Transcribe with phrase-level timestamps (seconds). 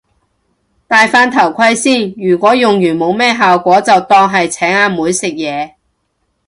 [0.87, 5.75] 戴返頭盔先，如果用完冇咩效果就當係請阿妹食嘢